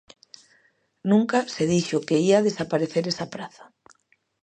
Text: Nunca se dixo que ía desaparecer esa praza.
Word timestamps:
Nunca 1.11 1.39
se 1.53 1.63
dixo 1.73 2.03
que 2.07 2.17
ía 2.27 2.45
desaparecer 2.47 3.03
esa 3.11 3.27
praza. 3.33 3.65